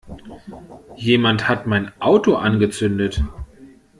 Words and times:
Jemand 0.95 1.47
hat 1.47 1.67
mein 1.67 1.91
Auto 2.01 2.33
angezündet! 2.33 3.21